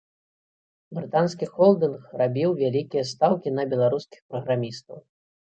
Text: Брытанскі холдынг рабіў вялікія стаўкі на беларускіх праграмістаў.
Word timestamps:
Брытанскі 0.97 1.49
холдынг 1.57 2.09
рабіў 2.21 2.49
вялікія 2.63 3.03
стаўкі 3.13 3.55
на 3.59 3.67
беларускіх 3.75 4.19
праграмістаў. 4.33 4.97